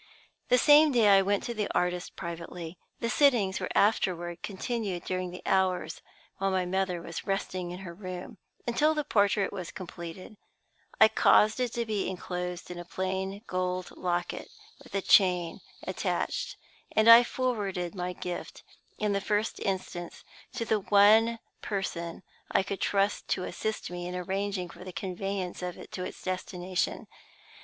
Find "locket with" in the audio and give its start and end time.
13.95-14.95